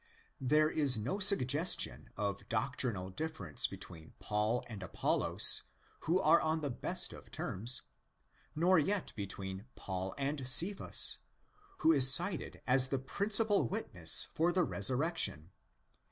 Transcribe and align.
There 0.41 0.67
is 0.67 0.97
no 0.97 1.19
suggestion 1.19 2.09
of 2.17 2.49
doctrinal 2.49 3.11
difference 3.11 3.67
between 3.67 4.15
Paul 4.17 4.63
and 4.65 4.81
Apollos, 4.81 5.61
who 5.99 6.19
are 6.19 6.41
on 6.41 6.61
the 6.61 6.71
best 6.71 7.13
of 7.13 7.29
terms, 7.29 7.83
nor 8.55 8.79
yet 8.79 9.13
between 9.15 9.67
Paul 9.75 10.15
and 10.17 10.47
Cephas, 10.47 11.19
who 11.81 11.91
is 11.91 12.11
cited 12.11 12.63
as 12.65 12.87
the 12.87 12.97
principal 12.97 13.67
witness 13.67 14.29
for 14.33 14.51
the 14.51 14.63
resurrection. 14.63 15.51